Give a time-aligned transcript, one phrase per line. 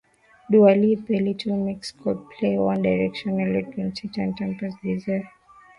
[0.51, 5.23] Dua Lipa Little Mix Coldplay One Direction Ellie Goulding Tinie Tempah Dizzee